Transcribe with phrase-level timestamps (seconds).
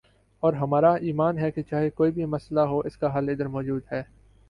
[0.43, 4.01] اور ہمارا ایمان ہے کہ چاہے کوئی بھی مسئلہ ہو اسکا حل ادھر موجود ہے